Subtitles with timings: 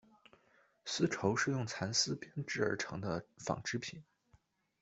[0.83, 4.03] 丝绸是用蚕丝编制而成的纺织品。